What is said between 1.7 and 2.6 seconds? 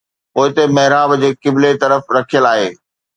طرف رکيل